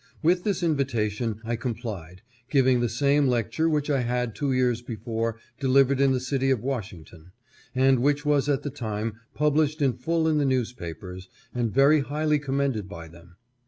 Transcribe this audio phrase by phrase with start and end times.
[0.23, 5.37] With this invitation I complied, giving the same lecture which I had two years before
[5.59, 7.33] delivered in the city of Washington,
[7.75, 12.39] and which was at the time published in full in the newspapers, and very highly
[12.39, 13.35] commended by them.